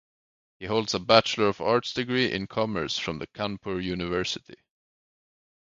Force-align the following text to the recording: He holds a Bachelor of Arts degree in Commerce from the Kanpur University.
He 0.57 0.65
holds 0.65 0.95
a 0.95 0.99
Bachelor 0.99 1.45
of 1.49 1.61
Arts 1.61 1.93
degree 1.93 2.31
in 2.31 2.47
Commerce 2.47 2.97
from 2.97 3.19
the 3.19 3.27
Kanpur 3.27 3.79
University. 3.83 4.57